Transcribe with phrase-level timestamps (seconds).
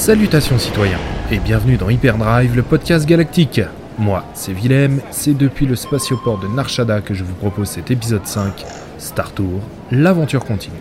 [0.00, 0.98] Salutations citoyens
[1.30, 3.60] et bienvenue dans Hyperdrive, le podcast galactique.
[3.98, 8.26] Moi, c'est Willem, c'est depuis le spatioport de Narshada que je vous propose cet épisode
[8.26, 8.64] 5,
[8.96, 9.60] Star Tour,
[9.92, 10.78] l'aventure continue.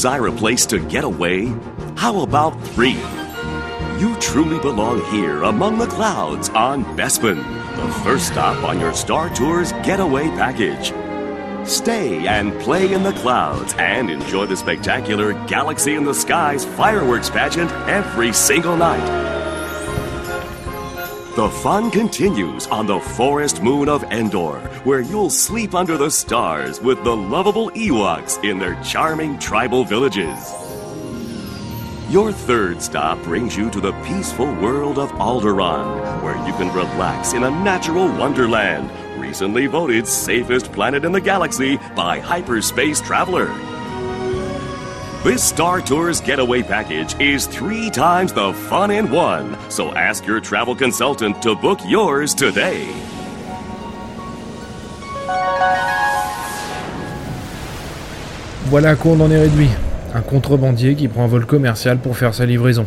[0.00, 1.54] Desire a place to get away?
[1.94, 2.98] How about three?
[3.98, 7.36] You truly belong here among the clouds on Bespin,
[7.76, 10.94] the first stop on your Star Tours getaway package.
[11.68, 17.28] Stay and play in the clouds and enjoy the spectacular Galaxy in the Skies fireworks
[17.28, 19.39] pageant every single night.
[21.36, 26.80] The fun continues on the forest moon of Endor, where you'll sleep under the stars
[26.80, 30.52] with the lovable Ewoks in their charming tribal villages.
[32.10, 37.32] Your third stop brings you to the peaceful world of Alderaan, where you can relax
[37.32, 43.69] in a natural wonderland, recently voted safest planet in the galaxy by Hyperspace Traveler.
[45.22, 50.40] This Star Tours getaway package is three times the fun in one, so ask your
[50.40, 52.86] travel consultant to book yours today.
[58.70, 59.68] Voilà à quoi on en est réduit.
[60.14, 62.86] Un contrebandier qui prend un vol commercial pour faire sa livraison.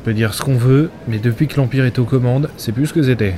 [0.00, 2.86] On peut dire ce qu'on veut, mais depuis que l'Empire est aux commandes, c'est plus
[2.86, 3.34] ce que c'était.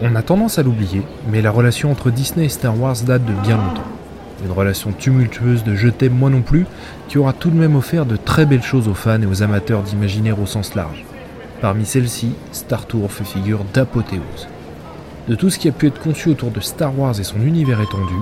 [0.00, 3.34] On a tendance à l'oublier, mais la relation entre Disney et Star Wars date de
[3.42, 4.01] bien longtemps.
[4.44, 6.66] Une relation tumultueuse de je t'aime moi non plus,
[7.08, 9.82] qui aura tout de même offert de très belles choses aux fans et aux amateurs
[9.82, 11.04] d'imaginaire au sens large.
[11.60, 14.48] Parmi celles-ci, Star Tour fait figure d'apothéose.
[15.28, 17.80] De tout ce qui a pu être conçu autour de Star Wars et son univers
[17.80, 18.14] étendu,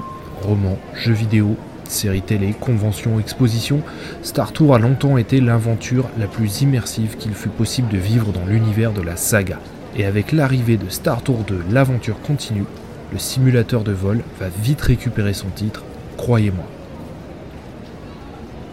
[0.43, 1.57] romans, jeux vidéo,
[1.89, 3.81] séries télé, conventions, expositions,
[4.23, 8.45] Star Tour a longtemps été l'aventure la plus immersive qu'il fut possible de vivre dans
[8.47, 9.59] l'univers de la saga.
[9.97, 12.67] Et avec l'arrivée de Star Tour 2, l'aventure continue,
[13.13, 15.83] le simulateur de vol va vite récupérer son titre,
[16.21, 16.67] croyez-moi.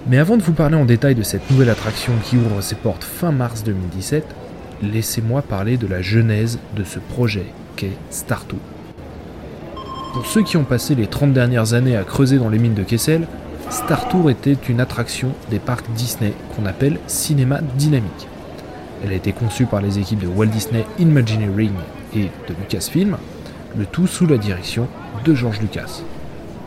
[0.09, 3.05] Mais avant de vous parler en détail de cette nouvelle attraction qui ouvre ses portes
[3.05, 4.25] fin mars 2017,
[4.81, 7.45] laissez-moi parler de la genèse de ce projet
[7.77, 8.59] qu'est Star Tour.
[10.13, 12.83] Pour ceux qui ont passé les 30 dernières années à creuser dans les mines de
[12.83, 13.25] Kessel,
[13.69, 18.27] Star Tour était une attraction des parcs Disney qu'on appelle cinéma dynamique.
[19.05, 21.75] Elle a été conçue par les équipes de Walt Disney Imagineering
[22.13, 23.15] et de Lucasfilm,
[23.77, 24.87] le tout sous la direction
[25.23, 26.01] de George Lucas.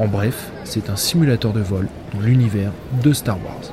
[0.01, 2.73] En bref, c'est un simulateur de vol dans l'univers
[3.05, 3.71] de Star Wars.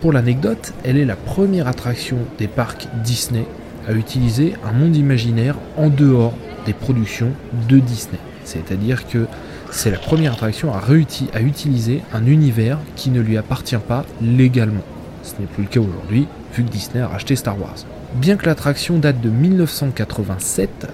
[0.00, 3.44] Pour l'anecdote, elle est la première attraction des parcs Disney
[3.86, 6.34] à utiliser un monde imaginaire en dehors
[6.66, 7.30] des productions
[7.68, 8.18] de Disney.
[8.42, 9.26] C'est-à-dire que
[9.70, 14.82] c'est la première attraction à, à, utiliser un univers qui ne lui appartient pas légalement.
[15.22, 17.76] Ce n'est plus le cas aujourd'hui, vu que Disney a racheté Star Wars.
[18.14, 20.88] Bien que l'attraction date de 1987,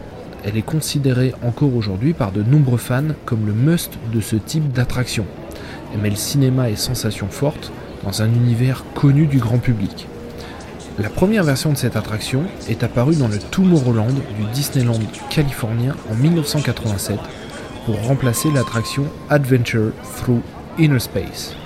[0.45, 4.73] elle est considérée encore aujourd'hui par de nombreux fans comme le must de ce type
[4.73, 5.27] d'attraction.
[5.93, 7.73] Elle met le cinéma et sensations fortes
[8.05, 10.07] dans un univers connu du grand public.
[10.99, 15.01] La première version de cette attraction est apparue dans le Tomorrowland du Disneyland
[15.31, 17.19] californien en 1987
[17.87, 20.43] pour remplacer l'attraction Adventure Through
[20.79, 21.57] Inner Space.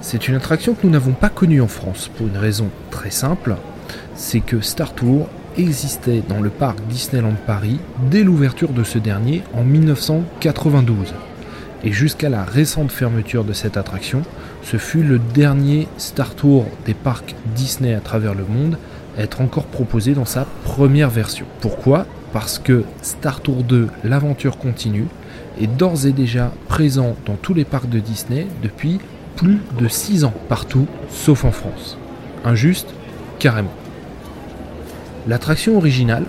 [0.00, 3.56] C'est une attraction que nous n'avons pas connue en France pour une raison très simple,
[4.14, 7.78] c'est que Star Tour existait dans le parc Disneyland Paris
[8.10, 11.14] dès l'ouverture de ce dernier en 1992.
[11.84, 14.22] Et jusqu'à la récente fermeture de cette attraction,
[14.62, 18.78] ce fut le dernier Star Tour des parcs Disney à travers le monde
[19.16, 21.46] à être encore proposé dans sa première version.
[21.60, 22.06] Pourquoi?
[22.32, 25.06] Parce que Star Tour 2, l'aventure continue,
[25.60, 28.98] est d'ores et déjà présent dans tous les parcs de Disney depuis
[29.36, 31.96] plus de 6 ans partout, sauf en France.
[32.44, 32.88] Injuste?
[33.38, 33.72] Carrément.
[35.28, 36.24] L'attraction originale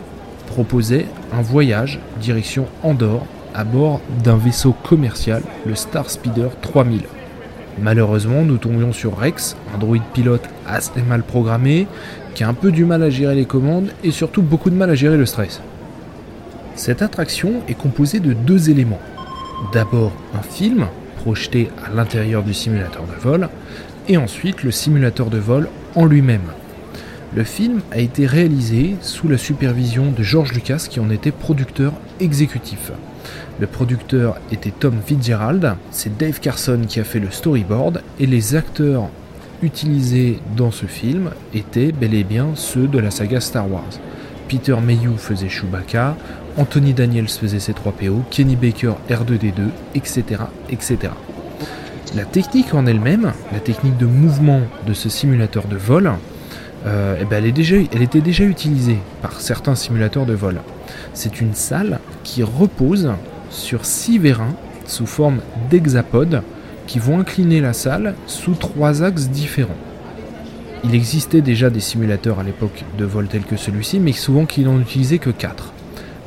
[0.47, 7.03] proposait un voyage direction Andorre à bord d'un vaisseau commercial, le Star Speeder 3000.
[7.79, 11.87] Malheureusement, nous tombions sur Rex, un droïde pilote assez mal programmé,
[12.33, 14.89] qui a un peu du mal à gérer les commandes et surtout beaucoup de mal
[14.89, 15.61] à gérer le stress.
[16.75, 19.01] Cette attraction est composée de deux éléments.
[19.73, 23.49] D'abord un film projeté à l'intérieur du simulateur de vol,
[24.07, 26.49] et ensuite le simulateur de vol en lui-même.
[27.35, 31.93] Le film a été réalisé sous la supervision de George Lucas qui en était producteur
[32.19, 32.91] exécutif.
[33.59, 38.55] Le producteur était Tom Fitzgerald, c'est Dave Carson qui a fait le storyboard et les
[38.55, 39.09] acteurs
[39.61, 43.99] utilisés dans ce film étaient bel et bien ceux de la saga Star Wars.
[44.47, 46.15] Peter Mayhew faisait Chewbacca,
[46.57, 50.23] Anthony Daniels faisait C3PO, Kenny Baker R2D2, etc.
[50.69, 50.97] etc.
[52.15, 56.11] La technique en elle-même, la technique de mouvement de ce simulateur de vol,
[56.87, 60.61] euh, eh ben, elle, était déjà utilisée par certains simulateurs de vol.
[61.13, 63.11] C'est une salle qui repose
[63.49, 64.55] sur six vérins
[64.85, 65.39] sous forme
[65.69, 66.41] d'hexapodes
[66.85, 69.75] qui vont incliner la salle sous trois axes différents.
[70.85, 74.61] Il existait déjà des simulateurs à l'époque de vol tels que celui-ci, mais souvent qui
[74.61, 75.73] n'en utilisaient que 4.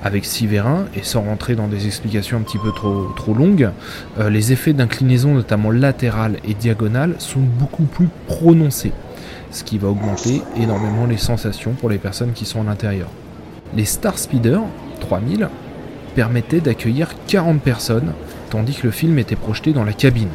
[0.03, 3.71] Avec 6 vérins, et sans rentrer dans des explications un petit peu trop, trop longues,
[4.19, 8.93] euh, les effets d'inclinaison, notamment latérale et diagonale, sont beaucoup plus prononcés,
[9.51, 13.09] ce qui va augmenter énormément les sensations pour les personnes qui sont à l'intérieur.
[13.75, 14.61] Les Star Speeder
[15.01, 15.49] 3000
[16.15, 18.13] permettaient d'accueillir 40 personnes,
[18.51, 20.29] tandis que le film était projeté dans la cabine.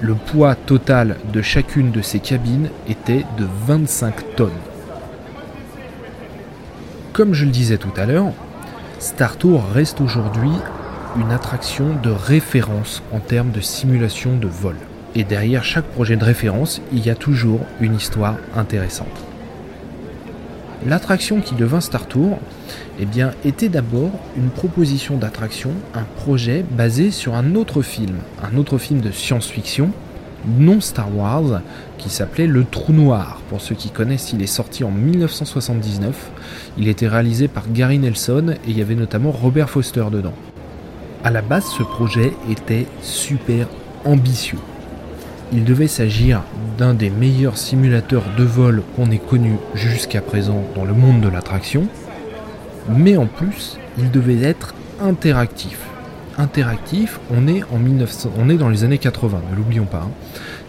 [0.00, 4.50] Le poids total de chacune de ces cabines était de 25 tonnes.
[7.12, 8.32] Comme je le disais tout à l'heure,
[8.98, 10.52] Star Tour reste aujourd'hui
[11.16, 14.76] une attraction de référence en termes de simulation de vol.
[15.14, 19.06] Et derrière chaque projet de référence, il y a toujours une histoire intéressante.
[20.86, 22.38] L'attraction qui devint Star Tour
[22.98, 28.56] eh bien, était d'abord une proposition d'attraction, un projet basé sur un autre film, un
[28.56, 29.90] autre film de science-fiction,
[30.58, 31.60] non Star Wars,
[31.98, 33.40] qui s'appelait Le Trou Noir.
[33.48, 36.30] Pour ceux qui connaissent, il est sorti en 1979.
[36.78, 40.34] Il était réalisé par Gary Nelson et il y avait notamment Robert Foster dedans.
[41.22, 43.68] À la base, ce projet était super
[44.04, 44.58] ambitieux.
[45.54, 46.42] Il devait s'agir
[46.78, 51.28] d'un des meilleurs simulateurs de vol qu'on ait connu jusqu'à présent dans le monde de
[51.28, 51.86] l'attraction,
[52.88, 55.78] mais en plus, il devait être interactif.
[56.38, 60.06] Interactif, on est, en 1900, on est dans les années 80, ne l'oublions pas.
[60.06, 60.10] Hein.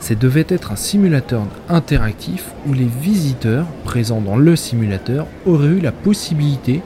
[0.01, 5.79] C'est devait être un simulateur interactif où les visiteurs présents dans le simulateur auraient eu
[5.79, 6.81] la possibilité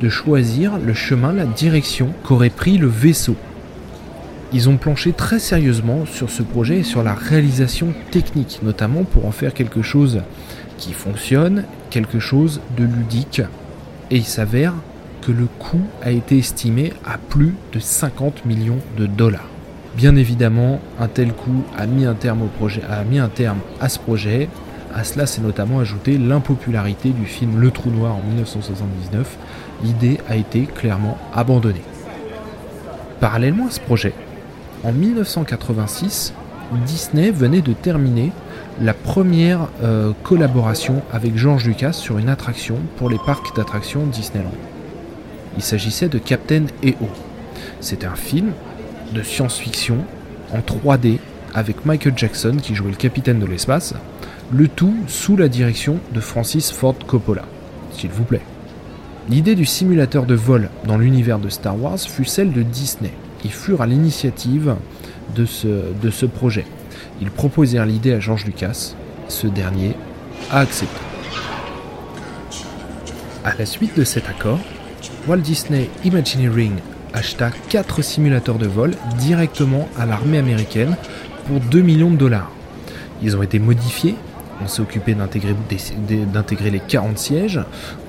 [0.00, 3.36] de choisir le chemin, la direction qu'aurait pris le vaisseau.
[4.54, 9.24] Ils ont planché très sérieusement sur ce projet et sur la réalisation technique, notamment pour
[9.24, 10.20] en faire quelque chose
[10.76, 13.40] qui fonctionne, quelque chose de ludique,
[14.10, 14.74] et il s'avère
[15.22, 19.48] que le coût a été estimé à plus de 50 millions de dollars.
[19.96, 23.58] Bien évidemment, un tel coût a mis un terme, au projet, a mis un terme
[23.80, 24.48] à ce projet.
[24.94, 29.38] À cela s'est notamment ajouté l'impopularité du film Le Trou Noir en 1979.
[29.82, 31.82] L'idée a été clairement abandonnée.
[33.20, 34.12] Parallèlement à ce projet,
[34.84, 36.34] en 1986,
[36.86, 38.32] Disney venait de terminer
[38.80, 44.54] la première euh, collaboration avec George Lucas sur une attraction pour les parcs d'attractions Disneyland.
[45.56, 47.08] Il s'agissait de Captain EO.
[47.80, 48.52] C'était un film
[49.12, 49.98] de science-fiction
[50.52, 51.18] en 3D
[51.54, 53.94] avec Michael Jackson qui jouait le capitaine de l'espace,
[54.50, 57.44] le tout sous la direction de Francis Ford Coppola.
[57.92, 58.40] S'il vous plaît.
[59.28, 63.12] L'idée du simulateur de vol dans l'univers de Star Wars fut celle de Disney.
[63.50, 64.76] Furent à l'initiative
[65.34, 65.68] de ce,
[66.00, 66.64] de ce projet.
[67.20, 68.94] Ils proposèrent l'idée à George Lucas.
[69.28, 69.94] Ce dernier
[70.50, 71.00] a accepté.
[73.44, 74.58] À la suite de cet accord,
[75.26, 76.74] Walt Disney Imagineering
[77.12, 80.96] acheta 4 simulateurs de vol directement à l'armée américaine
[81.46, 82.50] pour 2 millions de dollars.
[83.22, 84.16] Ils ont été modifiés,
[84.62, 87.60] on s'est occupé d'intégrer les 40 sièges,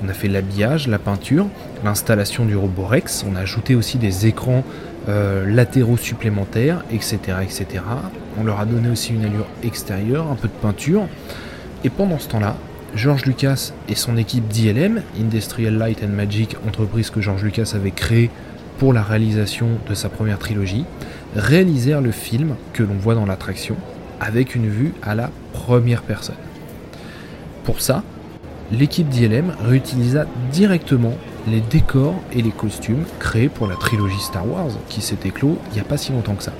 [0.03, 1.47] on a fait l'habillage, la peinture,
[1.83, 4.63] l'installation du robot Rex, on a ajouté aussi des écrans
[5.09, 7.83] euh, latéraux supplémentaires, etc., etc.
[8.39, 11.07] On leur a donné aussi une allure extérieure, un peu de peinture.
[11.83, 12.55] Et pendant ce temps-là,
[12.95, 17.91] George Lucas et son équipe d'ILM, Industrial Light and Magic, entreprise que George Lucas avait
[17.91, 18.29] créée
[18.77, 20.85] pour la réalisation de sa première trilogie,
[21.35, 23.75] réalisèrent le film que l'on voit dans l'attraction
[24.23, 26.35] avec une vue à la première personne.
[27.65, 28.03] Pour ça,
[28.71, 31.13] l'équipe d'ILM réutilisa directement
[31.47, 35.73] les décors et les costumes créés pour la trilogie Star Wars qui s'est éclos il
[35.75, 36.53] n'y a pas si longtemps que ça.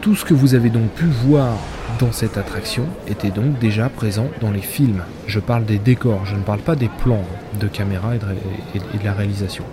[0.00, 1.52] Tout ce que vous avez donc pu voir
[2.00, 5.02] dans cette attraction était donc déjà présent dans les films.
[5.26, 7.24] Je parle des décors, je ne parle pas des plans
[7.60, 9.64] de caméra et de, la réalisation.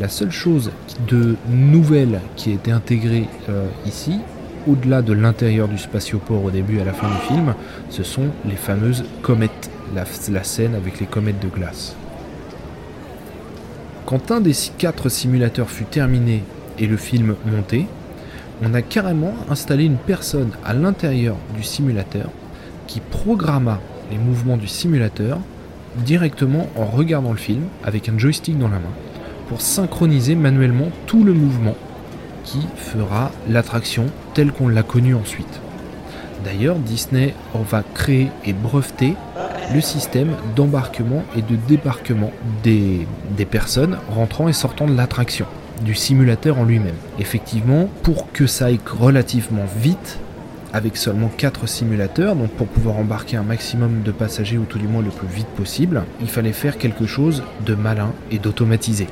[0.00, 0.72] La seule chose
[1.08, 4.18] de nouvelle qui a été intégrée euh, ici,
[4.66, 7.54] au-delà de l'intérieur du spatioport au début et à la fin du film,
[7.90, 11.96] ce sont les fameuses comètes, la, la scène avec les comètes de glace.
[14.06, 16.42] Quand un des quatre simulateurs fut terminé
[16.78, 17.86] et le film monté,
[18.62, 22.28] on a carrément installé une personne à l'intérieur du simulateur
[22.86, 25.38] qui programma les mouvements du simulateur
[25.96, 28.94] directement en regardant le film avec un joystick dans la main
[29.48, 31.74] pour synchroniser manuellement tout le mouvement
[32.44, 35.60] qui fera l'attraction telle qu'on l'a connue ensuite.
[36.44, 39.14] D'ailleurs, Disney va créer et breveter
[39.72, 42.32] le système d'embarquement et de débarquement
[42.62, 43.06] des,
[43.36, 45.46] des personnes rentrant et sortant de l'attraction,
[45.82, 46.96] du simulateur en lui-même.
[47.18, 50.18] Effectivement, pour que ça aille relativement vite,
[50.72, 54.88] avec seulement 4 simulateurs, donc pour pouvoir embarquer un maximum de passagers ou tout du
[54.88, 59.06] moins le plus vite possible, il fallait faire quelque chose de malin et d'automatisé.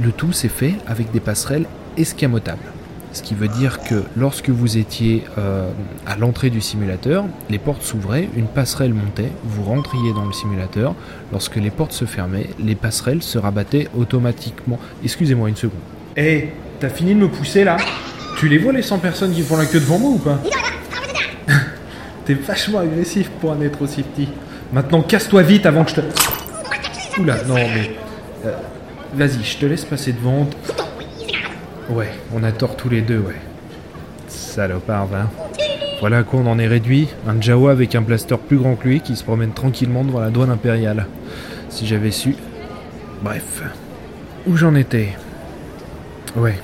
[0.00, 2.72] Le tout s'est fait avec des passerelles escamotables.
[3.12, 5.70] Ce qui veut dire que lorsque vous étiez euh,
[6.06, 10.94] à l'entrée du simulateur, les portes s'ouvraient, une passerelle montait, vous rentriez dans le simulateur.
[11.30, 14.78] Lorsque les portes se fermaient, les passerelles se rabattaient automatiquement.
[15.04, 15.80] Excusez-moi une seconde.
[16.16, 17.76] Hé, eh, t'as fini de me pousser là?
[18.38, 20.38] Tu les vois les 100 personnes qui font la queue devant moi ou pas?
[22.24, 24.28] T'es vachement agressif pour un être aussi petit.
[24.72, 27.20] Maintenant, casse-toi vite avant que je te.
[27.20, 27.94] Oula, non mais.
[28.46, 28.52] Euh,
[29.14, 30.48] vas-y, je te laisse passer devant.
[31.90, 33.40] Ouais, on a tort tous les deux, ouais.
[34.28, 35.28] Salopard, hein.
[36.00, 37.08] Voilà à quoi on en est réduit.
[37.28, 40.30] Un Jawa avec un blaster plus grand que lui qui se promène tranquillement devant la
[40.30, 41.06] douane impériale.
[41.68, 42.34] Si j'avais su.
[43.22, 43.62] Bref.
[44.46, 45.10] Où j'en étais?
[46.36, 46.58] Ouais.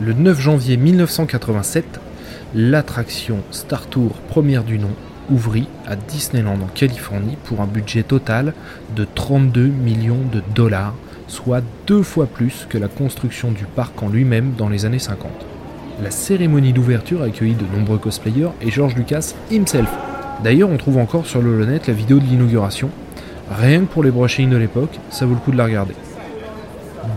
[0.00, 2.00] Le 9 janvier 1987,
[2.54, 4.92] l'attraction Star Tour première du nom
[5.30, 8.54] ouvrit à Disneyland en Californie pour un budget total
[8.96, 10.94] de 32 millions de dollars
[11.28, 15.30] soit deux fois plus que la construction du parc en lui-même dans les années 50.
[16.02, 19.90] La cérémonie d'ouverture a accueilli de nombreux cosplayers et George Lucas himself.
[20.42, 22.90] D'ailleurs, on trouve encore sur le net la vidéo de l'inauguration.
[23.50, 25.94] Rien que pour les brushings de l'époque, ça vaut le coup de la regarder.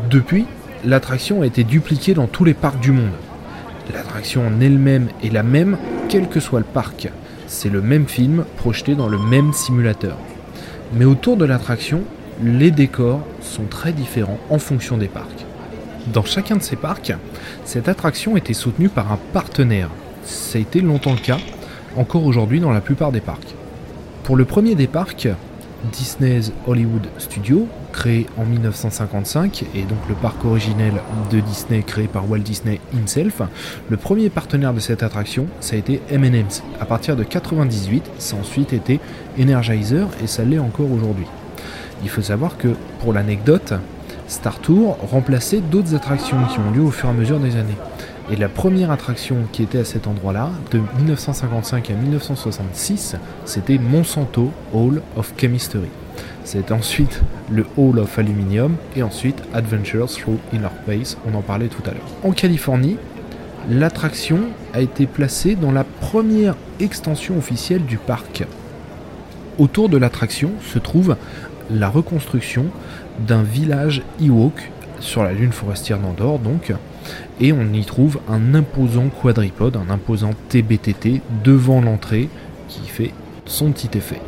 [0.09, 0.45] Depuis,
[0.85, 3.11] l'attraction a été dupliquée dans tous les parcs du monde.
[3.93, 5.77] L'attraction en elle-même est la même,
[6.09, 7.09] quel que soit le parc.
[7.47, 10.17] C'est le même film projeté dans le même simulateur.
[10.93, 12.01] Mais autour de l'attraction,
[12.43, 15.45] les décors sont très différents en fonction des parcs.
[16.13, 17.13] Dans chacun de ces parcs,
[17.65, 19.89] cette attraction était soutenue par un partenaire.
[20.23, 21.37] Ça a été longtemps le cas,
[21.95, 23.55] encore aujourd'hui dans la plupart des parcs.
[24.23, 25.27] Pour le premier des parcs,
[25.91, 30.93] Disney's Hollywood Studios, créé en 1955, et donc le parc originel
[31.31, 33.41] de Disney créé par Walt Disney himself,
[33.89, 36.63] le premier partenaire de cette attraction, ça a été M&M's.
[36.79, 38.99] À partir de 1998, ça a ensuite été
[39.39, 41.25] Energizer, et ça l'est encore aujourd'hui.
[42.03, 43.73] Il faut savoir que, pour l'anecdote,
[44.27, 47.77] Star Tour remplaçait d'autres attractions qui ont lieu au fur et à mesure des années.
[48.31, 54.51] Et la première attraction qui était à cet endroit-là, de 1955 à 1966, c'était Monsanto
[54.73, 55.89] Hall of Chemistry.
[56.43, 61.67] C'est ensuite le Hall of Aluminium et ensuite Adventures Through Inner Space, on en parlait
[61.67, 62.07] tout à l'heure.
[62.23, 62.97] En Californie,
[63.69, 64.39] l'attraction
[64.73, 68.43] a été placée dans la première extension officielle du parc.
[69.59, 71.15] Autour de l'attraction se trouve
[71.71, 72.65] la reconstruction
[73.19, 76.73] d'un village Ewok sur la lune forestière d'Andorre donc
[77.39, 82.29] et on y trouve un imposant quadripode, un imposant TBTT devant l'entrée
[82.67, 83.11] qui fait
[83.45, 84.21] son petit effet.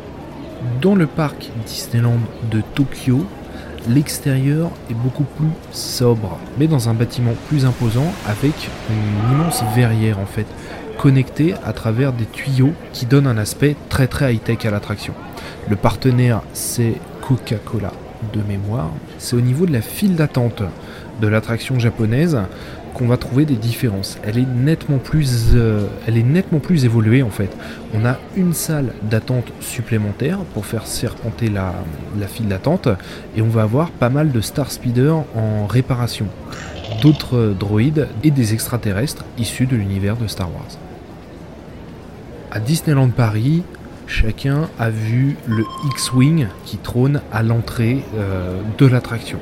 [0.80, 2.18] Dans le parc Disneyland
[2.50, 3.24] de Tokyo,
[3.88, 10.18] l'extérieur est beaucoup plus sobre, mais dans un bâtiment plus imposant avec une immense verrière
[10.18, 10.46] en fait,
[10.98, 15.14] connectée à travers des tuyaux qui donnent un aspect très très high-tech à l'attraction.
[15.68, 16.94] Le partenaire c'est
[17.26, 17.92] Coca-Cola
[18.34, 20.62] de mémoire, c'est au niveau de la file d'attente
[21.22, 22.38] de l'attraction japonaise
[22.92, 24.18] qu'on va trouver des différences.
[24.22, 27.50] Elle est nettement plus, euh, elle est nettement plus évoluée en fait.
[27.94, 31.72] On a une salle d'attente supplémentaire pour faire serpenter la,
[32.28, 32.88] file d'attente
[33.36, 36.26] et on va avoir pas mal de Star Speeder en réparation,
[37.02, 40.78] d'autres droïdes et des extraterrestres issus de l'univers de Star Wars.
[42.50, 43.62] À Disneyland Paris,
[44.06, 49.38] chacun a vu le X-Wing qui trône à l'entrée euh, de l'attraction.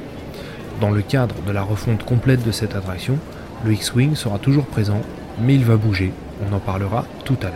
[0.80, 3.18] Dans le cadre de la refonte complète de cette attraction,
[3.64, 5.00] le X-Wing sera toujours présent,
[5.40, 6.12] mais il va bouger,
[6.48, 7.54] on en parlera tout à l'heure.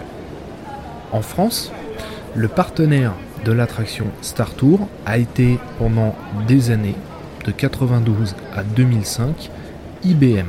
[1.12, 1.72] En France,
[2.34, 6.14] le partenaire de l'attraction Star Tour a été pendant
[6.46, 6.96] des années,
[7.44, 9.50] de 92 à 2005,
[10.04, 10.46] IBM.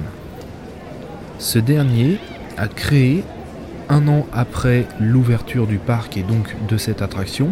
[1.40, 2.20] Ce dernier
[2.58, 3.24] a créé
[3.89, 7.51] un an après l'ouverture du parc et donc de cette attraction,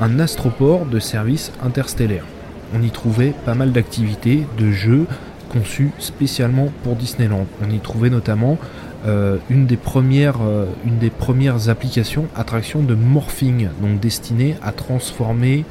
[0.00, 2.26] un astroport de services interstellaires.
[2.74, 5.06] On y trouvait pas mal d'activités, de jeux
[5.50, 7.46] conçus spécialement pour Disneyland.
[7.62, 8.58] On y trouvait notamment
[9.06, 14.72] euh, une, des premières, euh, une des premières applications, attractions de morphing, donc destinées à
[14.72, 15.64] transformer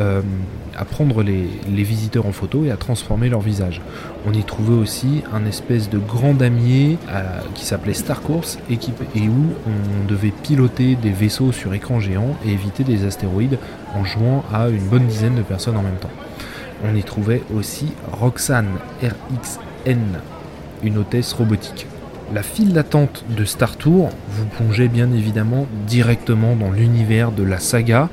[0.00, 0.22] euh,
[0.76, 1.48] à prendre les,
[1.82, 3.80] visiteurs en photo et à transformer leur visage.
[4.26, 7.22] On y trouvait aussi un espèce de grand damier euh,
[7.54, 8.76] qui s'appelait Star Course et,
[9.28, 13.58] où on devait piloter des vaisseaux sur écran géant et éviter des astéroïdes
[13.96, 16.10] en jouant à une bonne dizaine de personnes en même temps.
[16.84, 19.98] On y trouvait aussi Roxanne RXN,
[20.84, 21.86] une hôtesse robotique.
[22.32, 27.58] La file d'attente de Star Tour vous plongeait bien évidemment directement dans l'univers de la
[27.58, 28.10] saga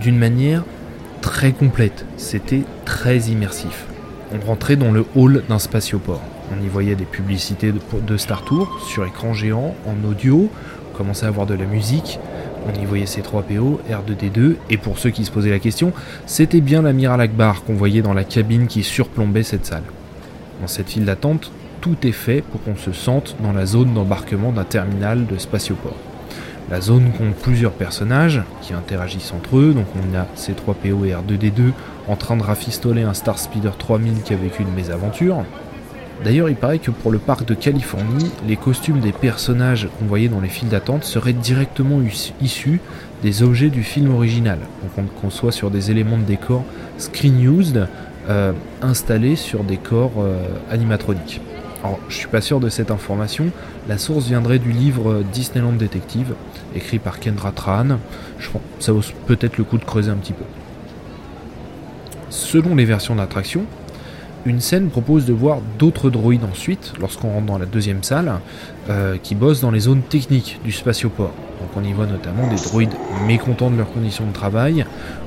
[0.00, 0.62] d'une manière
[1.24, 2.04] très complète.
[2.18, 3.86] C'était très immersif.
[4.30, 6.20] On rentrait dans le hall d'un spatioport.
[6.52, 10.50] On y voyait des publicités de, Star Tour sur écran géant, en audio,
[10.92, 12.18] on commençait à avoir de la musique,
[12.68, 15.94] on y voyait C3PO, R2D2, et pour ceux qui se posaient la question,
[16.26, 19.84] c'était bien l'amiral Akbar qu'on voyait dans la cabine qui surplombait cette salle.
[20.60, 24.52] Dans cette file d'attente, tout est fait pour qu'on se sente dans la zone d'embarquement
[24.52, 25.96] d'un terminal de spatioport.
[26.70, 31.72] La zone compte plusieurs personnages qui interagissent entre eux, donc on a C3PO et R2D2
[32.08, 35.44] en train de rafistoler un Star Speeder 3000 qui a vécu une mésaventure.
[36.24, 40.28] D'ailleurs, il paraît que pour le parc de Californie, les costumes des personnages qu'on voyait
[40.28, 42.00] dans les files d'attente seraient directement
[42.40, 42.80] issus
[43.22, 44.58] des objets du film original.
[44.96, 46.64] Donc qu'on soit sur des éléments de décor
[46.96, 47.88] screen used
[48.30, 51.42] euh, installés sur des corps euh, animatroniques.
[51.84, 53.50] Alors, je suis pas sûr de cette information.
[53.88, 56.34] La source viendrait du livre Disneyland Detective,
[56.74, 57.98] écrit par Kendra Tran.
[58.38, 60.44] Je pense ça vaut peut-être le coup de creuser un petit peu.
[62.30, 63.66] Selon les versions d'attraction,
[64.46, 68.40] une scène propose de voir d'autres droïdes ensuite, lorsqu'on rentre dans la deuxième salle,
[68.88, 71.32] euh, qui bossent dans les zones techniques du spatioport.
[71.60, 72.94] Donc on y voit notamment des droïdes
[73.26, 74.84] mécontents de leurs conditions de travail,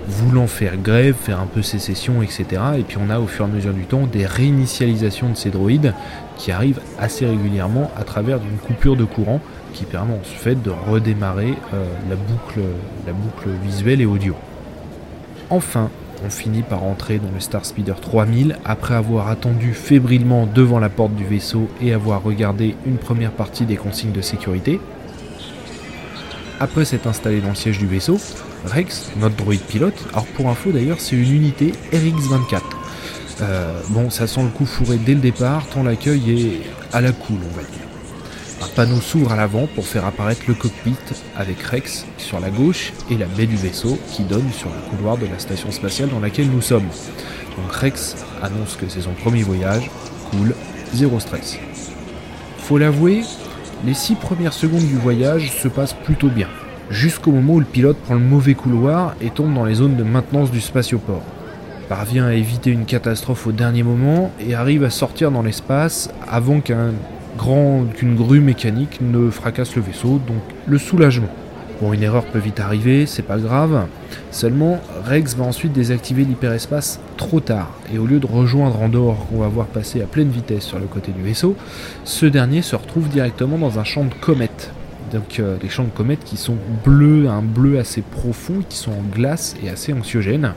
[0.08, 2.46] voulant faire grève, faire un peu sécession, etc.
[2.80, 5.50] Et puis on a au fur et à mesure du temps des réinitialisations de ces
[5.50, 5.94] droïdes
[6.38, 9.42] qui arrivent assez régulièrement à travers d'une coupure de courant
[9.74, 12.62] qui permet en fait de redémarrer euh, la, boucle,
[13.06, 14.36] la boucle visuelle et audio.
[15.50, 15.90] Enfin,
[16.26, 20.90] on finit par entrer dans le Star Speeder 3000 après avoir attendu fébrilement devant la
[20.90, 24.80] porte du vaisseau et avoir regardé une première partie des consignes de sécurité.
[26.60, 28.18] Après s'être installé dans le siège du vaisseau,
[28.66, 32.77] Rex, notre droïde pilote, alors pour info d'ailleurs c'est une unité RX-24.
[33.42, 37.12] Euh, bon, ça sent le coup fourré dès le départ, tant l'accueil est à la
[37.12, 37.88] cool, on va dire.
[38.64, 40.96] Un panneau s'ouvre à l'avant pour faire apparaître le cockpit
[41.36, 45.18] avec Rex sur la gauche et la baie du vaisseau qui donne sur le couloir
[45.18, 46.88] de la station spatiale dans laquelle nous sommes.
[47.56, 49.92] Donc Rex annonce que c'est son premier voyage,
[50.32, 50.56] cool,
[50.94, 51.60] zéro stress.
[52.58, 53.22] Faut l'avouer,
[53.86, 56.50] les six premières secondes du voyage se passent plutôt bien,
[56.90, 60.04] jusqu'au moment où le pilote prend le mauvais couloir et tombe dans les zones de
[60.04, 61.24] maintenance du spatioport.
[61.90, 66.60] Parvient à éviter une catastrophe au dernier moment et arrive à sortir dans l'espace avant
[66.60, 66.92] qu'un
[67.96, 71.30] qu'une grue mécanique ne fracasse le vaisseau, donc le soulagement.
[71.80, 73.86] Bon, une erreur peut vite arriver, c'est pas grave.
[74.32, 79.40] Seulement, Rex va ensuite désactiver l'hyperespace trop tard, et au lieu de rejoindre Andorre qu'on
[79.40, 81.56] va voir passer à pleine vitesse sur le côté du vaisseau,
[82.04, 84.72] ce dernier se retrouve directement dans un champ de comètes.
[85.14, 88.92] Donc euh, des champs de comètes qui sont bleus, un bleu assez profond, qui sont
[88.92, 90.54] en glace et assez anxiogènes.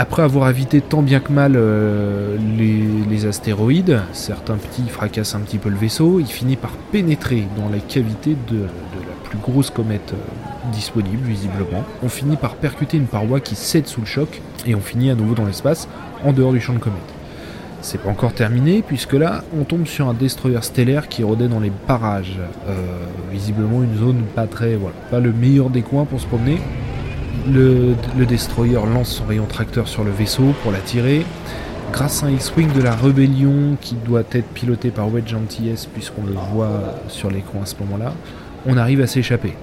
[0.00, 5.58] Après avoir évité tant bien que mal euh, les, astéroïdes, certains petits fracassent un petit
[5.58, 10.14] peu le vaisseau, il finit par pénétrer dans la cavité de, la plus grosse comète
[10.14, 11.84] euh, disponible, visiblement.
[12.02, 15.14] On finit par percuter une paroi qui cède sous le choc, et on finit à
[15.14, 15.86] nouveau dans l'espace,
[16.24, 16.98] en dehors du champ de comète.
[17.82, 21.60] C'est pas encore terminé, puisque là, on tombe sur un destroyer stellaire qui rôdait dans
[21.60, 22.38] les parages.
[22.70, 24.76] Euh, visiblement une zone pas très...
[24.76, 26.58] voilà, pas le meilleur des coins pour se promener.
[27.48, 27.94] Le,
[28.26, 31.24] destroyer lance son rayon tracteur sur le vaisseau pour l'attirer.
[31.92, 36.24] Grâce à un X-Wing de la rébellion qui doit être piloté par Wedge Antilles, puisqu'on
[36.24, 38.12] le voit sur l'écran à ce moment-là,
[38.66, 39.54] on arrive à s'échapper.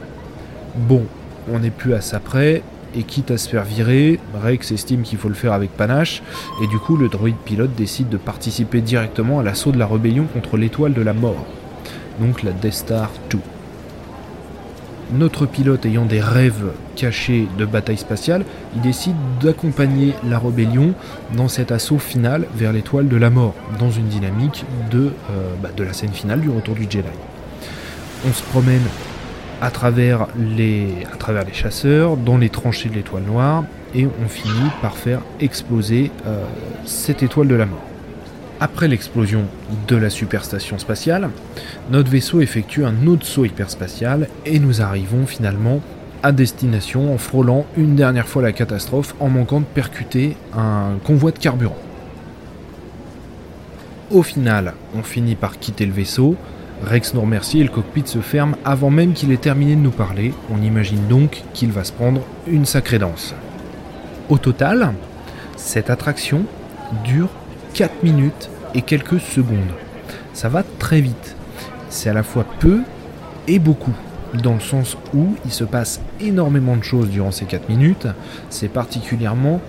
[0.75, 1.05] Bon,
[1.51, 2.63] on n'est plus à ça près,
[2.95, 6.21] et quitte à se faire virer, Rex estime qu'il faut le faire avec panache,
[6.61, 10.25] et du coup le droïde pilote décide de participer directement à l'assaut de la rébellion
[10.25, 11.45] contre l'étoile de la mort,
[12.19, 13.39] donc la Death Star 2
[15.11, 18.43] notre pilote ayant des rêves cachés de bataille spatiale,
[18.75, 20.93] il décide d'accompagner la rébellion
[21.35, 25.69] dans cet assaut final vers l'étoile de la mort, dans une dynamique de, euh, bah,
[25.77, 27.07] la scène finale du retour du Jedi.
[28.27, 28.83] On se promène
[29.61, 33.63] à travers les, à travers les chasseurs, dans les tranchées de l'étoile noire,
[33.95, 36.43] et on finit par faire exploser euh,
[36.85, 37.83] cette étoile de la mort.
[38.59, 39.43] Après l'explosion
[39.87, 41.29] de la superstation spatiale,
[41.91, 45.79] notre vaisseau effectue un autre saut hyperspatial et nous arrivons finalement
[46.23, 51.31] à destination en frôlant une dernière fois la catastrophe en manquant de percuter un convoi
[51.31, 51.77] de carburant.
[54.09, 56.35] Au final, on finit par quitter le vaisseau,
[56.83, 59.91] Rex nous remercie et le cockpit se ferme avant même qu'il ait terminé de nous
[59.91, 63.35] parler, on imagine donc qu'il va se prendre une sacrée danse.
[64.29, 64.93] Au total,
[65.55, 66.43] cette attraction
[67.03, 67.29] dure
[67.77, 69.69] 4 minutes et quelques secondes.
[70.33, 71.35] Ça va très vite.
[71.89, 72.81] C'est à la fois peu
[73.47, 73.93] et beaucoup,
[74.33, 78.07] dans le sens où il se passe énormément de choses durant ces 4 minutes.
[78.49, 79.61] C'est particulièrement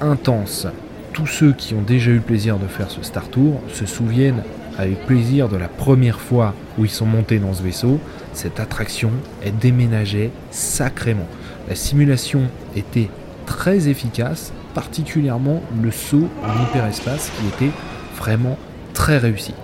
[0.00, 0.68] intense.
[1.12, 4.44] tous ceux qui ont déjà eu le plaisir de faire ce Star Tour se souviennent
[4.78, 7.98] avec plaisir de la première fois où ils sont montés dans ce vaisseau.
[8.32, 9.10] Cette attraction,
[9.44, 11.26] elle déménageait sacrément.
[11.68, 12.42] La simulation
[12.76, 13.08] était
[13.44, 17.72] très efficace, particulièrement le saut en hyperespace qui était
[18.14, 18.58] vraiment
[18.92, 19.54] très réussi.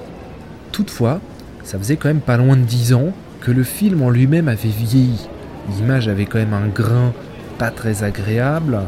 [0.72, 1.20] Toutefois,
[1.64, 4.70] ça faisait quand même pas loin de 10 ans que le film en lui-même avait
[4.70, 5.28] vieilli.
[5.76, 7.12] L'image avait quand même un grain
[7.58, 8.80] pas très agréable,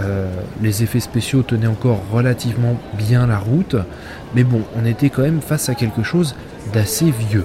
[0.00, 0.26] euh,
[0.60, 3.76] les effets spéciaux tenaient encore relativement bien la route,
[4.34, 6.34] mais bon, on était quand même face à quelque chose
[6.72, 7.44] d'assez vieux.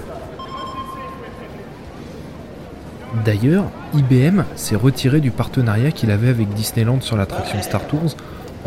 [3.24, 8.16] D'ailleurs, IBM s'est retiré du partenariat qu'il avait avec Disneyland sur l'attraction Star Tours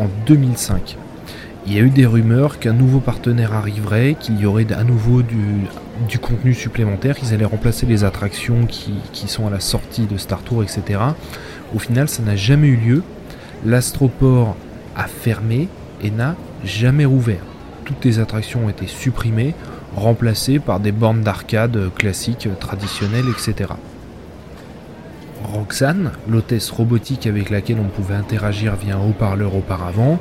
[0.00, 0.96] en 2005.
[1.66, 5.22] Il y a eu des rumeurs qu'un nouveau partenaire arriverait, qu'il y aurait à nouveau
[5.22, 10.40] du, contenu supplémentaire, qu'ils allaient remplacer les attractions qui, sont à la sortie de Star
[10.40, 11.00] Tours, etc.
[11.72, 13.02] Au final, ça n'a jamais eu lieu.
[13.64, 14.56] L'Astroport
[14.96, 15.68] a fermé
[16.02, 17.42] et n'a jamais rouvert.
[17.84, 19.54] Toutes les attractions ont été supprimées,
[19.94, 23.74] remplacées par des bornes d'arcade classiques, traditionnelles, etc.
[25.44, 30.18] Roxane, l'hôtesse robotique avec laquelle on pouvait interagir via un haut-parleur auparavant,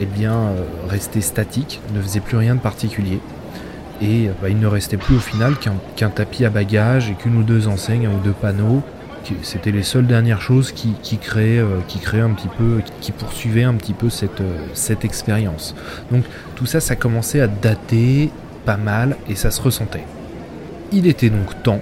[0.00, 3.20] eh bien, euh, restait statique, ne faisait plus rien de particulier.
[4.02, 5.54] Et bah, il ne restait plus au final
[5.96, 8.82] qu'un tapis à bagages et qu'une ou deux enseignes, ou deux panneaux.
[9.42, 13.64] C'était les seules dernières choses qui, créaient, euh, qui créaient un petit peu, qui poursuivaient
[13.64, 15.74] un petit peu cette, euh, cette expérience.
[16.10, 16.24] Donc
[16.56, 18.30] tout ça, ça commençait à dater
[18.64, 20.04] pas mal et ça se ressentait.
[20.92, 21.80] Il était donc temps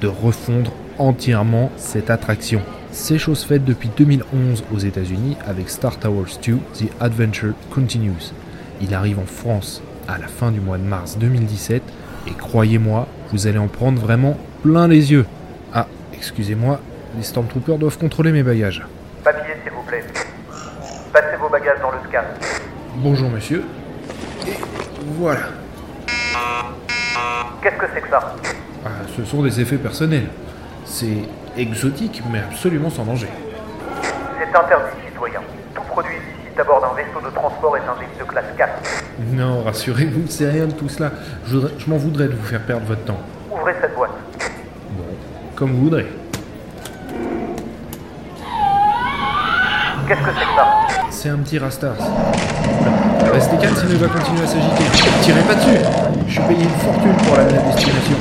[0.00, 2.60] de refondre entièrement cette attraction.
[2.90, 8.32] C'est chose faite depuis 2011 aux États-Unis avec Star Towers 2 The Adventure Continues.
[8.80, 11.82] Il arrive en France à la fin du mois de mars 2017
[12.28, 15.26] et croyez-moi, vous allez en prendre vraiment plein les yeux.
[15.74, 16.80] Ah, excusez-moi,
[17.16, 18.82] les Stormtroopers doivent contrôler mes bagages.
[19.22, 20.04] Papier, s'il vous plaît.
[21.12, 22.24] Passez vos bagages dans le scan.
[22.96, 23.62] Bonjour, monsieur.
[24.46, 24.52] Et
[25.18, 25.40] voilà.
[27.62, 28.34] Qu'est-ce que c'est que ça?
[28.84, 30.28] Ah, Ce sont des effets personnels.
[30.86, 31.22] C'est
[31.56, 33.28] exotique, mais absolument sans danger.
[34.02, 35.40] C'est interdit, citoyen.
[35.74, 38.72] Tout produit illicite à bord d'un vaisseau de transport est un délit de classe 4.
[39.32, 41.10] Non, rassurez-vous, c'est rien de tout cela.
[41.46, 43.18] Je, je m'en voudrais de vous faire perdre votre temps.
[43.52, 44.10] Ouvrez cette boîte.
[44.92, 45.04] Bon,
[45.56, 46.06] comme vous voudrez.
[50.08, 50.66] Qu'est-ce que c'est que ça?
[51.10, 51.96] C'est un petit Rastas.
[53.32, 54.84] Restez calme sinon il va continuer à s'agiter.
[55.22, 55.78] Tirez pas dessus
[56.28, 58.16] Je suis payé une fortune pour la destination.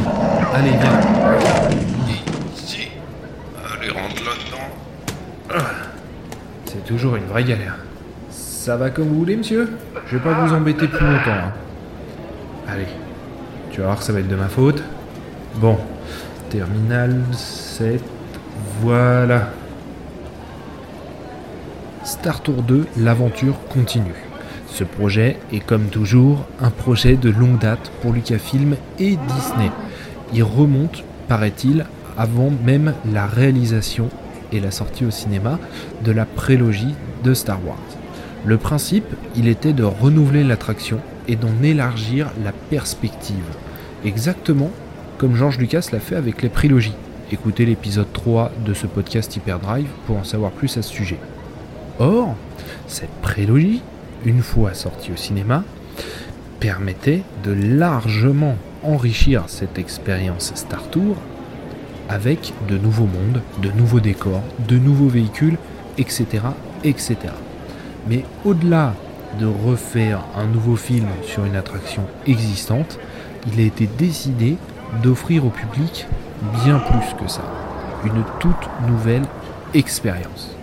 [0.56, 2.06] Allez, viens.
[6.65, 7.78] C'est toujours une vraie galère.
[8.30, 9.69] Ça va comme vous voulez, monsieur
[10.08, 11.32] Je vais pas vous embêter plus longtemps.
[11.32, 11.54] Hein.
[12.67, 12.88] Allez,
[13.71, 14.84] tu vas voir que ça va être de ma faute.
[15.56, 15.78] Bon,
[16.50, 18.02] terminal 7,
[18.82, 19.50] voilà.
[22.04, 24.15] Star Tour 2, l'aventure continue.
[24.67, 29.71] Ce projet est comme toujours un projet de longue date pour Lucasfilm et Disney.
[30.34, 31.86] Il remonte, paraît-il,
[32.17, 34.10] avant même la réalisation
[34.52, 35.60] et la sortie au cinéma
[36.04, 37.78] de la prélogie de Star Wars.
[38.46, 43.46] Le principe, il était de renouveler l'attraction et d'en élargir la perspective.
[44.04, 44.72] Exactement
[45.18, 46.94] comme George Lucas l'a fait avec les prélogies.
[47.32, 51.20] Écoutez l'épisode 3 de ce podcast Hyperdrive pour en savoir plus à ce sujet.
[52.00, 52.36] Or,
[52.88, 53.82] cette prélogie,
[54.26, 55.64] une fois sortie au cinéma,
[56.60, 61.16] permettait de largement enrichir cette expérience Star Tour
[62.10, 65.58] avec de nouveaux mondes, de nouveaux décors, de nouveaux véhicules,
[65.98, 66.26] etc.
[66.84, 67.18] etc.
[68.08, 68.94] Mais au-delà
[69.39, 73.00] de refaire un nouveau film sur une attraction existante,
[73.52, 74.58] il a été décidé
[75.04, 76.08] d'offrir au public
[76.63, 77.44] bien plus que ça,
[78.06, 79.24] une toute nouvelle
[79.74, 80.56] expérience.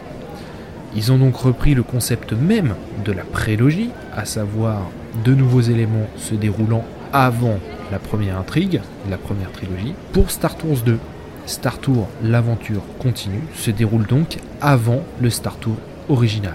[0.95, 2.75] Ils ont donc repris le concept même
[3.05, 4.83] de la prélogie, à savoir
[5.25, 7.59] de nouveaux éléments se déroulant avant
[7.91, 10.99] la première intrigue, la première trilogie, pour Star Tours 2,
[11.47, 15.77] Star Tour L'aventure continue se déroule donc avant le Star Tour
[16.09, 16.55] original.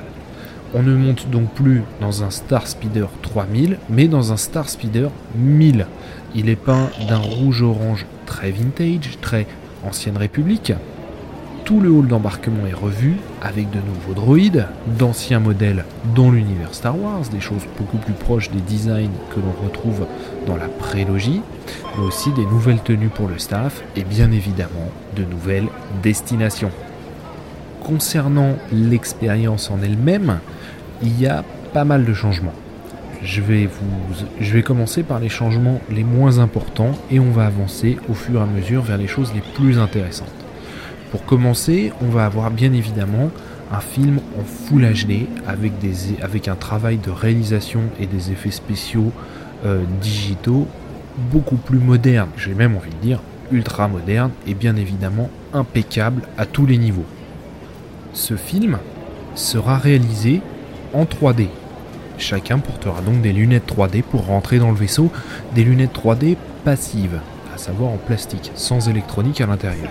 [0.73, 5.09] On ne monte donc plus dans un Star Speeder 3000, mais dans un Star Speeder
[5.35, 5.87] 1000.
[6.35, 9.47] Il est peint d'un rouge-orange très vintage, très
[9.85, 10.73] ancienne république,
[11.67, 15.83] tout le hall d'embarquement est revu avec de nouveaux droïdes, d'anciens modèles
[16.15, 20.07] dans l'univers Star Wars, des choses beaucoup plus proches des designs que l'on retrouve
[20.45, 21.41] dans la prélogie,
[21.97, 25.67] mais aussi des nouvelles tenues pour le staff et bien évidemment de nouvelles
[26.01, 26.71] destinations.
[27.83, 30.39] Concernant l'expérience en elle-même,
[31.03, 32.55] il y a pas mal de changements.
[33.21, 33.67] Je vais,
[34.39, 38.39] je vais commencer par les changements les moins importants et on va avancer au fur
[38.39, 40.36] et à mesure vers les choses les plus intéressantes.
[41.11, 43.31] Pour commencer, on va avoir bien évidemment
[43.71, 48.51] un film en Full HD avec, des, avec un travail de réalisation et des effets
[48.51, 49.11] spéciaux
[49.65, 50.67] euh, digitaux
[51.31, 53.19] beaucoup plus moderne, j'ai même envie de dire
[53.51, 57.05] ultra moderne et bien évidemment impeccable à tous les niveaux.
[58.13, 58.77] Ce film
[59.35, 60.41] sera réalisé
[60.93, 61.47] en 3D.
[62.17, 65.11] Chacun portera donc des lunettes 3D pour rentrer dans le vaisseau,
[65.55, 67.19] des lunettes 3D passives,
[67.53, 69.89] à savoir en plastique, sans électronique à l'intérieur.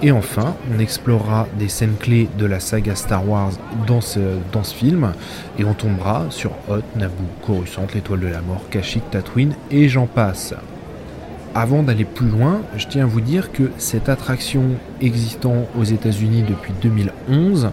[0.00, 3.52] Et enfin, on explorera des scènes clés de la saga Star Wars
[3.86, 4.20] dans ce,
[4.72, 5.12] film,
[5.58, 10.06] et on tombera sur Hoth, Naboo, Coruscant, l'étoile de la mort, Kashyyyk, Tatooine, et j'en
[10.06, 10.54] passe.
[11.52, 14.62] Avant d'aller plus loin, je tiens à vous dire que cette attraction
[15.00, 17.70] existant aux États-Unis depuis 2011,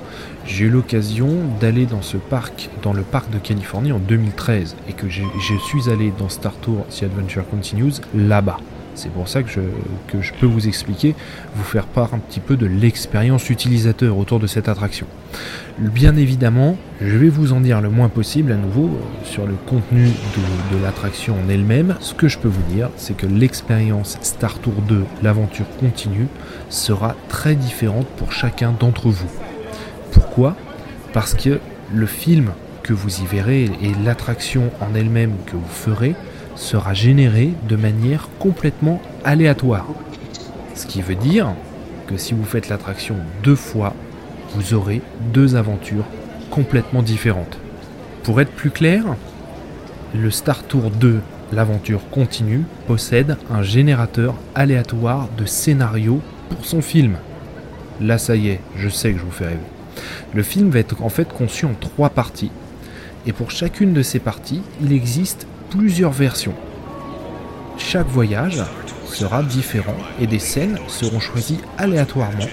[0.48, 4.94] j'ai eu l'occasion d'aller dans ce parc, dans le parc de Californie en 2013, et
[4.94, 5.24] que je
[5.68, 8.58] suis allé dans Star Tour The Adventure Continues là-bas.
[8.96, 11.16] C'est pour ça que je, peux vous expliquer,
[11.56, 15.06] vous faire part un petit peu de l'expérience utilisateur autour de cette attraction.
[15.78, 19.56] Bien évidemment, je vais vous en dire le moins possible à nouveau euh, sur le
[19.68, 21.96] contenu de, de l'attraction en elle-même.
[22.00, 26.28] Ce que je peux vous dire, c'est que l'expérience Star Tour 2, l'aventure continue,
[26.70, 29.30] sera très différente pour chacun d'entre vous.
[30.12, 30.56] Pourquoi?
[31.12, 31.60] Parce que
[31.94, 32.52] le film
[32.86, 36.16] que vous y verrez et l'attraction en elle-même que vous ferez
[36.56, 39.88] sera généré de manière complètement aléatoire.
[40.74, 41.54] Ce qui veut dire
[42.08, 43.94] que si vous faites l'attraction deux fois,
[44.54, 45.02] vous aurez
[45.34, 46.06] deux aventures
[46.50, 47.58] complètement différentes.
[48.24, 49.04] Pour être plus clair,
[50.14, 51.20] le Star Tour 2,
[51.52, 57.18] l'aventure continue, possède un générateur aléatoire de scénario pour son film.
[58.02, 59.60] Là ça y est, je sais que je vous fais rêver.
[60.34, 62.52] Le film va être en fait conçu en trois parties.
[63.26, 66.56] Et pour chacune de ces parties, il existe plusieurs versions.
[67.78, 68.64] Chaque voyage
[69.06, 72.48] sera différent et des scènes seront choisies aléatoirement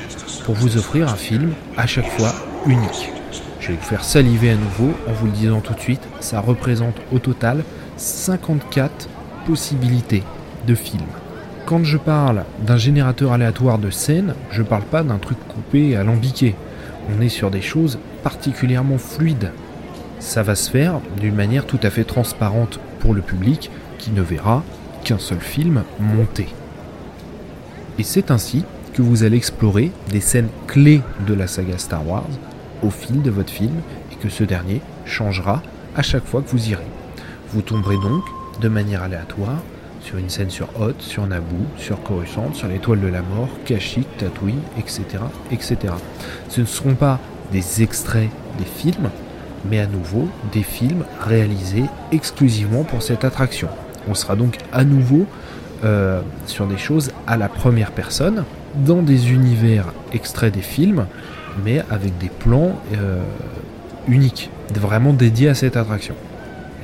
[0.44, 2.32] pour vous offrir un film à chaque fois
[2.66, 3.10] unique.
[3.60, 6.40] Je vais vous faire saliver à nouveau en vous le disant tout de suite, ça
[6.40, 7.62] représente au total
[7.96, 9.08] 54
[9.46, 10.22] possibilités
[10.66, 11.02] de films.
[11.66, 15.96] Quand je parle d'un générateur aléatoire de scènes, je parle pas d'un truc coupé et
[15.96, 16.56] alambiqué.
[17.16, 19.52] On est sur des choses particulièrement fluides.
[20.18, 24.22] Ça va se faire d'une manière tout à fait transparente pour le public qui ne
[24.22, 24.62] verra
[25.04, 26.46] qu'un seul film monté.
[27.98, 32.30] Et c'est ainsi que vous allez explorer des scènes clés de la saga Star Wars
[32.82, 33.74] au fil de votre film
[34.12, 35.62] et que ce dernier changera
[35.96, 36.86] à chaque fois que vous irez.
[37.52, 38.22] Vous tomberez donc
[38.60, 39.58] de manière aléatoire
[40.00, 44.16] sur une scène sur Hoth, sur Naboo, sur Coruscant, sur l'étoile de la mort, Kashyyyk,
[44.16, 45.02] Tatooine, etc.,
[45.50, 45.76] etc.
[46.48, 47.18] Ce ne seront pas
[47.52, 49.10] des extraits des films,
[49.68, 53.68] mais à nouveau des films réalisés exclusivement pour cette attraction.
[54.08, 55.26] On sera donc à nouveau
[55.84, 58.44] euh, sur des choses à la première personne,
[58.86, 61.06] dans des univers extraits des films,
[61.64, 63.22] mais avec des plans euh,
[64.08, 66.14] uniques, vraiment dédiés à cette attraction.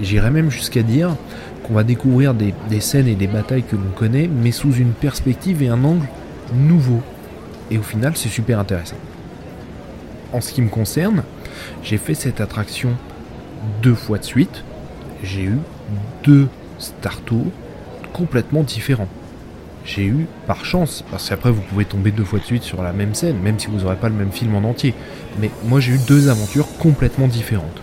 [0.00, 1.16] J'irais même jusqu'à dire
[1.64, 4.92] qu'on va découvrir des, des, scènes et des batailles que l'on connaît, mais sous une
[4.92, 6.06] perspective et un angle
[6.54, 7.00] nouveau.
[7.70, 8.96] Et au final, c'est super intéressant.
[10.32, 11.22] En ce qui me concerne,
[11.82, 12.90] j'ai fait cette attraction
[13.82, 14.64] deux fois de suite.
[15.22, 15.58] J'ai eu
[16.24, 17.46] deux Star Tours
[18.12, 19.08] complètement différents.
[19.84, 22.92] J'ai eu, par chance, parce qu'après vous pouvez tomber deux fois de suite sur la
[22.92, 24.94] même scène, même si vous n'aurez pas le même film en entier,
[25.40, 27.80] mais moi j'ai eu deux aventures complètement différentes,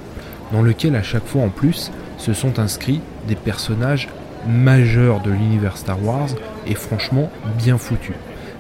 [0.52, 4.08] dans lesquelles à chaque fois en plus se sont inscrits des personnages
[4.48, 6.30] majeurs de l'univers Star Wars
[6.68, 8.16] et franchement bien foutus.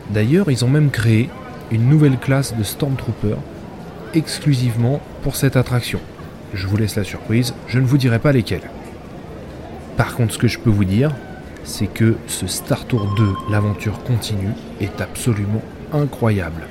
[0.09, 1.29] D'ailleurs, ils ont même créé
[1.71, 3.37] une nouvelle classe de Stormtroopers
[4.15, 5.99] exclusivement pour cette attraction.
[6.53, 8.69] Je vous laisse la surprise, je ne vous dirai pas lesquels.
[9.97, 11.11] Par contre, ce que je peux vous dire,
[11.63, 15.61] c'est que ce Star Tour 2, l'aventure continue, est absolument
[15.93, 16.63] incroyable.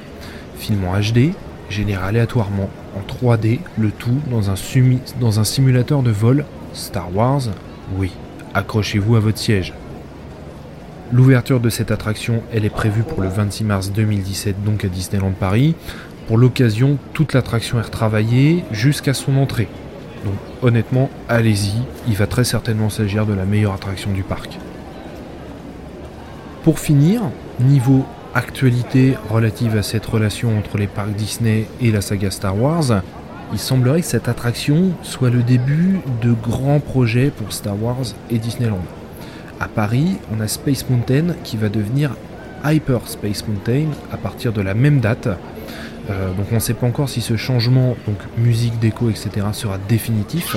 [0.58, 1.32] Film en HD,
[1.68, 7.42] généré aléatoirement en 3D, le tout dans un simulateur de vol Star Wars,
[7.96, 8.12] oui,
[8.54, 9.74] accrochez-vous à votre siège.
[11.12, 15.32] L'ouverture de cette attraction, elle est prévue pour le 26 mars 2017, donc à Disneyland
[15.32, 15.74] Paris.
[16.26, 19.68] Pour l'occasion, toute l'attraction est retravaillée jusqu'à son entrée.
[20.24, 21.74] Donc honnêtement, allez-y,
[22.08, 24.58] il va très certainement s'agir de la meilleure attraction du parc.
[26.62, 27.20] Pour finir,
[27.60, 33.02] niveau actualité relative à cette relation entre les parcs Disney et la saga Star Wars,
[33.52, 38.38] il semblerait que cette attraction soit le début de grands projets pour Star Wars et
[38.38, 38.82] Disneyland.
[39.60, 42.16] À Paris, on a Space Mountain qui va devenir
[42.64, 45.28] Hyper Space Mountain à partir de la même date,
[46.10, 49.78] euh, donc on ne sait pas encore si ce changement, donc musique, déco, etc., sera
[49.88, 50.56] définitif,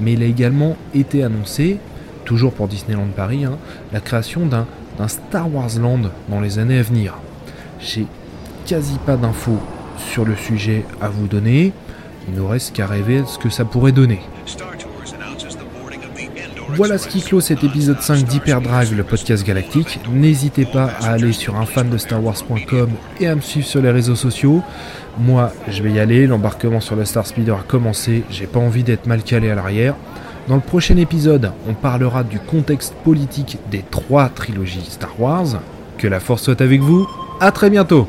[0.00, 1.78] mais il a également été annoncé,
[2.24, 3.58] toujours pour Disneyland Paris, hein,
[3.92, 4.66] la création d'un
[5.08, 7.14] Star Wars Land dans les années à venir.
[7.80, 8.06] J'ai
[8.66, 9.58] quasi pas d'infos
[9.98, 11.72] sur le sujet à vous donner.
[12.28, 14.20] Il nous reste qu'à rêver ce que ça pourrait donner.
[16.74, 20.00] Voilà ce qui clôt cet épisode 5 d'Hyperdrive, le podcast galactique.
[20.10, 24.62] N'hésitez pas à aller sur unfan-de-star-wars.com et à me suivre sur les réseaux sociaux.
[25.18, 28.82] Moi, je vais y aller, l'embarquement sur le Star Speeder a commencé, j'ai pas envie
[28.82, 29.94] d'être mal calé à l'arrière.
[30.48, 35.60] Dans le prochain épisode, on parlera du contexte politique des trois trilogies Star Wars.
[35.98, 37.06] Que la force soit avec vous,
[37.40, 38.08] à très bientôt